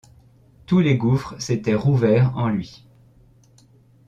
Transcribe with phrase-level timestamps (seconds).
[0.65, 2.87] Tous les gouffres s’étaient rouverts en lui.